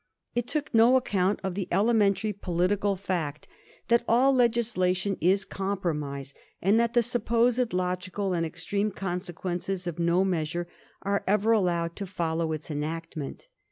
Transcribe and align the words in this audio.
It 0.33 0.47
took 0.47 0.73
no 0.73 0.95
account 0.95 1.39
of 1.43 1.53
the 1.53 1.67
elementary 1.71 2.33
political 2.33 2.95
fact 2.95 3.47
that 3.87 4.03
all 4.07 4.33
legislation 4.33 5.15
is 5.21 5.45
compromise, 5.45 6.33
and 6.59 6.79
that 6.79 6.93
the 6.95 7.03
supposed 7.03 7.71
logical 7.71 8.33
and 8.33 8.43
extreme 8.43 8.89
consequences 8.89 9.85
of 9.85 9.99
no 9.99 10.25
measure 10.25 10.67
are 11.03 11.23
ever 11.27 11.51
allowed 11.51 11.95
to 11.97 12.07
follow 12.07 12.51
its 12.51 12.71
enactment. 12.71 13.47